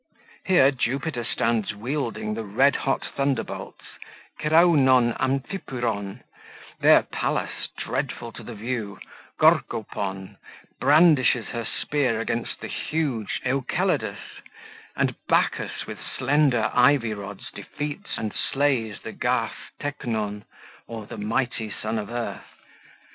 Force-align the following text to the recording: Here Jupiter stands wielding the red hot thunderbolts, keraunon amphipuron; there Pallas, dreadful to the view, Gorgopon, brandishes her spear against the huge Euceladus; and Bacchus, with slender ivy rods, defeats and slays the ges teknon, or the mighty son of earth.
Here 0.47 0.71
Jupiter 0.71 1.23
stands 1.23 1.75
wielding 1.75 2.33
the 2.33 2.43
red 2.43 2.75
hot 2.75 3.05
thunderbolts, 3.15 3.85
keraunon 4.39 5.13
amphipuron; 5.19 6.23
there 6.79 7.03
Pallas, 7.03 7.67
dreadful 7.77 8.31
to 8.31 8.41
the 8.41 8.55
view, 8.55 8.97
Gorgopon, 9.39 10.37
brandishes 10.79 11.49
her 11.49 11.65
spear 11.65 12.19
against 12.19 12.61
the 12.61 12.67
huge 12.67 13.41
Euceladus; 13.45 14.41
and 14.95 15.13
Bacchus, 15.27 15.85
with 15.85 15.99
slender 16.17 16.71
ivy 16.73 17.13
rods, 17.13 17.51
defeats 17.51 18.17
and 18.17 18.33
slays 18.33 18.99
the 19.03 19.11
ges 19.11 19.51
teknon, 19.79 20.45
or 20.87 21.05
the 21.05 21.17
mighty 21.19 21.69
son 21.69 21.99
of 21.99 22.09
earth. 22.09 22.55